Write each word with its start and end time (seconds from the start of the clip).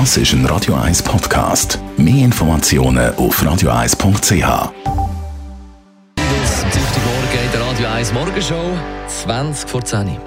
Das 0.00 0.16
ist 0.16 0.32
ein 0.32 0.44
Radio 0.46 0.74
1 0.74 1.04
Podcast. 1.04 1.78
Mehr 1.96 2.24
Informationen 2.24 3.14
auf 3.14 3.40
radio1.ch. 3.40 4.32
Morgen 4.32 4.72
in 7.44 7.52
der 7.52 7.60
Radio 7.60 7.86
1 7.86 8.12
Morgenshow, 8.12 8.76
20 9.06 9.70
vor 9.70 9.84
10 9.84 10.08
Uhr. 10.08 10.18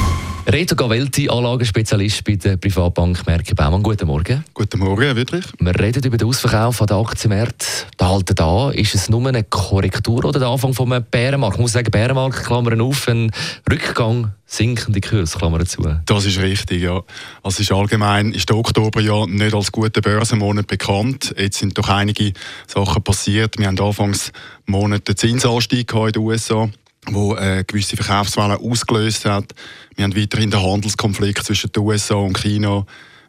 Reto 0.47 0.77
Gavelti, 0.77 1.31
Anlagenspezialist 1.31 2.23
bei 2.23 2.37
der 2.37 2.59
Privatbank 2.59 3.27
Merki 3.27 3.55
Baumann. 3.55 3.83
Guten 3.83 4.07
Morgen. 4.07 4.45
Guten 4.53 4.79
Morgen, 4.79 5.17
wirklich. 5.17 5.43
Wir 5.59 5.81
reden 5.81 6.05
über 6.05 6.19
den 6.19 6.29
Ausverkauf 6.29 6.83
an 6.83 6.87
den 6.87 6.99
Aktienmärkten. 6.99 7.67
Da 7.97 8.11
halten 8.11 8.35
da. 8.35 8.71
Ist 8.71 8.95
es 8.95 9.09
nur 9.09 9.27
eine 9.27 9.43
Korrektur 9.43 10.23
oder 10.23 10.39
der 10.39 10.49
Anfang 10.49 10.75
von 10.75 10.93
einem 10.93 11.05
Bärenmarkt? 11.11 11.57
Ich 11.57 11.63
muss 11.63 11.73
sagen, 11.73 11.91
Bärenmarkt, 11.91 12.45
Klammern 12.45 12.83
auf, 12.83 13.09
ein 13.09 13.31
Rückgang, 13.71 14.33
sinkende 14.45 15.01
Kurs, 15.01 15.39
Klammern 15.39 15.65
zu. 15.67 15.83
Das 16.05 16.27
ist 16.27 16.39
richtig, 16.39 16.83
ja. 16.83 17.01
Also 17.43 17.63
ist 17.63 17.73
allgemein 17.73 18.33
ist 18.33 18.51
der 18.51 18.57
Oktober 18.57 19.01
ja 19.01 19.25
nicht 19.25 19.55
als 19.55 19.73
guter 19.73 20.03
Börsenmonat 20.03 20.67
bekannt. 20.67 21.35
Jetzt 21.39 21.61
sind 21.61 21.79
doch 21.79 21.89
einige 21.89 22.35
Sachen 22.67 23.03
passiert. 23.03 23.59
Wir 23.59 23.69
haben 23.69 23.81
anfangs 23.81 24.31
Monat 24.67 25.09
den 25.09 25.17
Zinsanstieg 25.17 25.91
in 25.95 26.13
den 26.13 26.23
USA 26.23 26.69
wo 27.11 27.37
äh, 27.37 27.65
gewisse 27.67 27.97
Verkaufswellen 27.97 28.59
ausgelöst 28.59 29.25
hat. 29.25 29.53
Wir 29.97 30.05
haben 30.05 30.17
weiterhin 30.17 30.51
den 30.51 30.63
Handelskonflikt 30.63 31.45
zwischen 31.45 31.73
den 31.73 31.83
USA 31.83 32.15
und 32.15 32.39
China. 32.39 32.87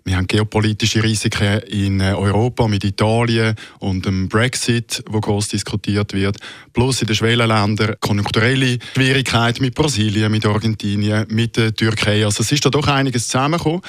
Wir 0.07 0.17
haben 0.17 0.27
geopolitische 0.27 1.01
Risiken 1.01 1.61
in 1.61 1.99
äh, 1.99 2.13
Europa 2.13 2.67
mit 2.67 2.84
Italien 2.84 3.55
und 3.79 4.05
dem 4.05 4.29
Brexit, 4.29 5.04
wo 5.09 5.20
groß 5.20 5.48
diskutiert 5.48 6.13
wird. 6.13 6.37
Plus 6.73 7.01
in 7.01 7.07
den 7.07 7.15
Schwellenländern 7.15 7.95
konjunkturelle 7.99 8.77
Schwierigkeiten 8.93 9.63
mit 9.63 9.73
Brasilien, 9.73 10.32
mit 10.32 10.45
Argentinien, 10.45 11.26
mit 11.29 11.57
der 11.57 11.73
Türkei. 11.73 12.23
Also 12.23 12.43
es 12.43 12.51
ist 12.51 12.63
da 12.63 12.70
doch 12.70 12.87
einiges 12.87 13.29
zusammengekommen. 13.29 13.82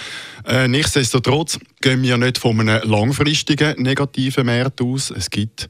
Äh, 0.46 0.68
nichtsdestotrotz 0.68 1.58
gehen 1.86 2.02
wir 2.02 2.16
nicht 2.16 2.38
von 2.38 2.58
einem 2.58 2.82
langfristigen 2.90 3.80
negativen 3.80 4.44
Markt 4.44 4.82
aus. 4.82 5.12
Es 5.12 5.30
gibt 5.30 5.68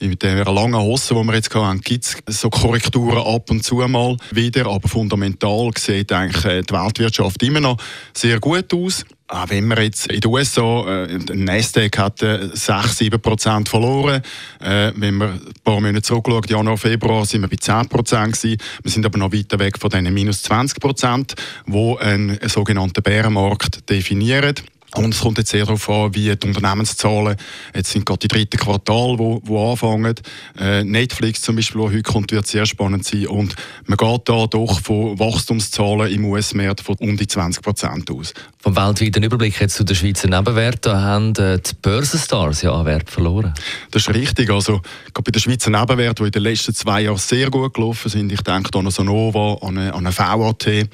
mit 0.00 0.22
der 0.22 0.46
langen 0.46 0.80
Hose, 0.80 1.14
die 1.14 1.24
wir 1.24 1.34
jetzt 1.34 1.54
haben, 1.54 1.82
gibt 1.82 2.06
es 2.24 2.40
so 2.40 2.48
Korrekturen 2.48 3.18
ab 3.18 3.50
und 3.50 3.62
zu 3.62 3.74
mal 3.86 4.16
wieder, 4.30 4.66
aber 4.66 4.88
fundamental 4.88 5.70
sieht 5.76 6.10
eigentlich 6.10 6.42
äh, 6.46 6.62
die 6.62 6.72
Weltwirtschaft 6.72 7.42
immer 7.42 7.60
noch 7.60 7.76
sehr 8.14 8.40
gut 8.40 8.72
aus. 8.72 9.04
Auch 9.26 9.50
wenn 9.50 9.68
wir 9.68 9.82
jetzt 9.82 10.10
in 10.10 10.20
den 10.20 10.32
USA, 10.32 11.04
äh, 11.04 11.18
Nasdaq 11.34 11.98
hat 11.98 12.22
äh, 12.22 12.48
6-7% 12.54 13.68
verloren. 13.68 14.22
Äh, 14.60 14.92
wenn 14.96 15.18
wir 15.18 15.32
ein 15.32 15.52
paar 15.64 15.82
Monate 15.82 16.00
zurückschauen, 16.00 16.44
Januar, 16.48 16.78
Februar, 16.78 17.26
sind 17.26 17.42
wir 17.42 17.48
bei 17.48 17.56
10% 17.56 17.88
gewesen. 17.90 18.56
Wir 18.82 18.90
sind 18.90 19.04
aber 19.04 19.18
noch 19.18 19.34
weiter 19.34 19.58
weg 19.58 19.78
von 19.78 19.90
diesen 19.90 20.14
minus 20.14 20.46
20%, 20.46 21.34
die 21.66 21.96
einen 22.00 22.38
sogenannten 22.48 23.02
Bärenmarkt 23.02 23.90
definieren. 23.90 24.54
Und 24.94 25.12
es 25.12 25.20
kommt 25.20 25.36
jetzt 25.36 25.50
sehr 25.50 25.66
darauf 25.66 25.88
an, 25.90 26.14
wie 26.14 26.34
die 26.34 26.46
Unternehmenszahlen, 26.46 27.36
jetzt 27.74 27.90
sind 27.90 28.06
gerade 28.06 28.20
die 28.20 28.28
dritten 28.28 28.56
Quartal, 28.56 29.18
wo, 29.18 29.40
wo 29.44 29.70
anfangen. 29.70 30.14
Äh, 30.58 30.82
Netflix 30.82 31.42
zum 31.42 31.56
Beispiel, 31.56 31.82
heute 31.82 32.02
kommt, 32.02 32.32
wird 32.32 32.46
sehr 32.46 32.64
spannend 32.64 33.04
sein. 33.04 33.26
Und 33.26 33.54
man 33.84 33.98
geht 33.98 34.28
da 34.28 34.46
doch 34.46 34.80
von 34.80 35.18
Wachstumszahlen 35.18 36.10
im 36.10 36.24
US-Markt 36.24 36.80
von 36.80 36.96
um 37.00 37.16
die 37.16 37.26
20 37.26 37.62
Prozent 37.62 38.10
aus. 38.10 38.32
Vom 38.60 38.76
weltweiten 38.76 39.22
Überblick 39.22 39.60
jetzt 39.60 39.76
zu 39.76 39.84
den 39.84 39.94
Schweizer 39.94 40.28
Nebenwerten 40.28 40.92
haben 40.92 41.34
äh, 41.36 41.58
die 41.58 41.74
Börsenstars 41.80 42.62
ja 42.62 42.72
an 42.72 42.86
Wert 42.86 43.10
verloren. 43.10 43.52
Das 43.90 44.02
ist 44.02 44.14
richtig. 44.14 44.50
Also, 44.50 44.80
gerade 45.12 45.22
bei 45.24 45.30
den 45.30 45.40
Schweizer 45.40 45.70
Nebenwerten, 45.70 46.24
die 46.24 46.28
in 46.28 46.32
den 46.32 46.42
letzten 46.42 46.74
zwei 46.74 47.02
Jahren 47.02 47.18
sehr 47.18 47.50
gut 47.50 47.74
gelaufen 47.74 48.08
sind, 48.08 48.32
ich 48.32 48.40
denke 48.40 48.70
an 48.74 48.80
eine 48.80 48.90
Sonova, 48.90 49.58
an 49.60 49.76
eine, 49.76 49.92
an 49.92 50.06
eine 50.06 50.16
VAT, 50.16 50.88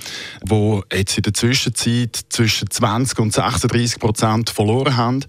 wo 0.44 0.82
jetzt 0.92 1.16
in 1.16 1.22
der 1.22 1.34
Zwischenzeit 1.34 2.18
zwischen 2.28 2.68
20 2.68 3.18
und 3.20 3.32
36 3.32 3.72
30 3.84 4.00
Prozent 4.00 4.50
verloren 4.50 4.96
haben. 4.96 5.24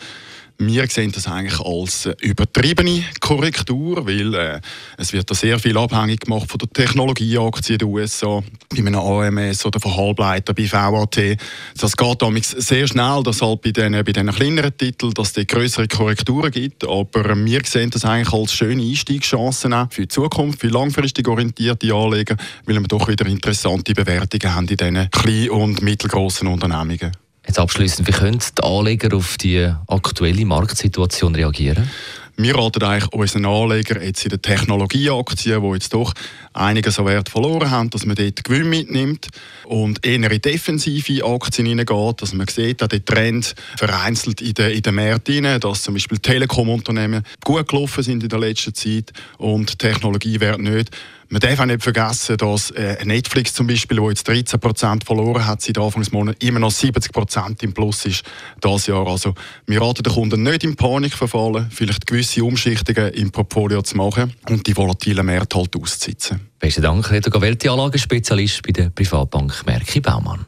Wir 0.58 0.88
sehen 0.88 1.12
das 1.12 1.28
eigentlich 1.28 1.60
als 1.60 2.06
äh, 2.06 2.16
übertriebene 2.22 3.04
Korrektur, 3.20 4.08
weil 4.08 4.34
äh, 4.34 4.62
es 4.98 5.12
wird 5.12 5.30
da 5.30 5.36
sehr 5.36 5.60
viel 5.60 5.78
abhängig 5.78 6.22
gemacht 6.22 6.50
von 6.50 6.58
der 6.58 6.70
Technologieaktie 6.70 7.78
der 7.78 7.90
USA, 7.90 8.42
bei 8.70 8.78
einem 8.78 8.96
AMS 8.96 9.66
oder 9.66 9.82
von 9.82 9.98
Halbleiter 9.98 10.54
bei 10.54 10.72
VAT. 10.72 11.38
Das 11.78 11.98
geht 11.98 12.22
damals 12.22 12.52
sehr 12.52 12.88
schnell, 12.88 13.22
dass 13.24 13.42
halt 13.42 13.64
bei 13.64 13.72
diesen, 13.72 13.92
bei 13.92 14.04
diesen 14.04 14.32
kleineren 14.32 14.78
Titeln, 14.78 15.14
dass 15.14 15.36
es 15.36 15.46
größere 15.46 15.90
Korrekturen 15.90 16.52
gibt. 16.52 16.88
Aber 16.88 17.36
wir 17.36 17.62
sehen 17.66 17.90
das 17.90 18.06
eigentlich 18.06 18.34
als 18.34 18.54
schöne 18.54 18.82
Einstiegschancen 18.82 19.74
für 19.90 20.04
die 20.04 20.08
Zukunft, 20.08 20.62
für 20.62 20.70
langfristig 20.70 21.28
orientierte 21.28 21.94
Anleger, 21.94 22.38
weil 22.66 22.80
wir 22.80 22.88
doch 22.88 23.10
wieder 23.10 23.26
interessante 23.26 23.94
Bewertungen 23.94 24.56
haben 24.56 24.70
in 24.70 24.78
diesen 24.78 25.12
kleinen 25.12 25.50
und 25.50 25.82
mittelgroßen 25.82 26.48
Unternehmungen. 26.48 27.25
Jetzt 27.48 27.60
abschließend, 27.60 28.08
wie 28.08 28.12
können 28.12 28.40
die 28.40 28.64
Anleger 28.64 29.16
auf 29.16 29.38
die 29.38 29.72
aktuelle 29.88 30.46
Marktsituation 30.46 31.36
reagieren? 31.36 31.90
Wir 32.38 32.54
raten 32.54 32.84
eigentlich 32.84 33.14
unseren 33.14 33.46
Anlegern 33.46 34.04
jetzt 34.04 34.26
in 34.26 34.30
den 34.30 34.42
Technologieaktien, 34.42 35.62
die 35.62 35.74
jetzt 35.74 35.94
doch 35.94 36.14
einiges 36.52 37.00
an 37.00 37.06
Wert 37.06 37.30
verloren 37.30 37.72
haben, 37.72 37.90
dass 37.92 38.06
man 38.06 38.18
dort 38.18 38.44
Gewinn 38.44 38.70
mitnimmt 38.70 39.30
und 39.64 40.06
eher 40.06 40.30
in 40.30 40.42
defensive 40.42 41.24
Aktien 41.24 41.68
hineingeht, 41.68 42.22
dass 42.22 42.34
man 42.34 42.48
sieht, 42.48 42.82
dass 42.82 42.90
der 42.90 43.06
Trend 43.06 43.56
vereinzelt 43.78 44.42
in 44.42 44.54
den, 44.54 44.72
in 44.72 44.82
den 44.82 44.96
Märkten 44.96 45.46
rein, 45.46 45.62
dass 45.62 45.84
zum 45.84 45.94
Beispiel 45.94 46.18
Telekom-Unternehmen 46.18 47.24
gut 47.42 47.70
gelaufen 47.70 48.04
sind 48.04 48.24
in 48.24 48.30
der 48.30 48.40
letzten 48.40 48.74
Zeit 48.74 49.14
und 49.38 49.80
Technologiewert 49.80 50.60
nicht. 50.60 50.92
Man 51.30 51.40
darf 51.40 51.60
auch 51.60 51.66
nicht 51.66 51.82
vergessen, 51.82 52.38
dass 52.38 52.72
äh, 52.72 53.04
Netflix 53.04 53.54
zum 53.54 53.68
Beispiel, 53.68 54.00
wo 54.00 54.10
jetzt 54.10 54.30
13% 54.30 55.06
verloren 55.06 55.46
hat 55.46 55.62
seit 55.62 55.78
Anfang 55.78 56.04
des 56.04 56.12
Monats, 56.12 56.38
immer 56.46 56.60
noch 56.60 56.72
70% 56.72 57.64
im 57.64 57.74
Plus 57.74 58.06
ist 58.06 58.24
dieses 58.64 58.88
Jahr. 58.88 59.08
Also 59.08 59.34
wir 59.66 59.82
raten 59.82 60.04
den 60.04 60.14
Kunden 60.14 60.44
nicht 60.44 60.64
in 60.64 60.76
Panik 60.76 61.14
verfallen, 61.14 61.68
vielleicht 61.72 62.06
gewisse 62.06 62.44
Umschichtungen 62.44 63.12
im 63.14 63.32
Portfolio 63.32 63.82
zu 63.82 63.98
machen 63.98 64.34
und 64.50 64.68
die 64.68 64.78
volatilen 64.78 65.26
Märkte 65.26 65.58
halt 65.58 65.76
auszusitzen. 65.76 66.42
Besten 66.60 66.84
Dank, 66.84 67.10
Reto 67.10 67.30
Gavelti, 67.30 67.70
Anlagenspezialist 67.70 68.62
bei 68.64 68.72
der 68.72 68.90
Privatbank 68.90 69.66
Merki 69.66 70.00
Baumann. 70.02 70.46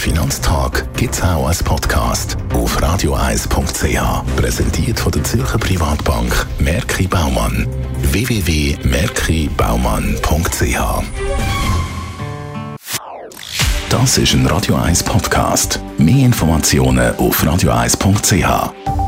Finanztag 0.00 0.88
gibt 0.96 1.14
es 1.14 1.22
auch 1.22 1.46
als 1.46 1.62
Podcast 1.62 2.38
auf 2.54 2.80
radioeis.ch. 2.80 4.00
Präsentiert 4.34 4.98
von 4.98 5.12
der 5.12 5.22
Zürcher 5.24 5.58
Privatbank 5.58 6.46
Merki 6.58 7.06
Baumann. 7.06 7.66
www.merkibaumann.ch 8.10 11.04
Das 13.90 14.16
ist 14.16 14.32
ein 14.32 14.46
Radio 14.46 14.76
1 14.76 15.02
Podcast. 15.02 15.78
Mehr 15.98 16.24
Informationen 16.24 17.14
auf 17.16 17.44
radioeis.ch. 17.44 18.99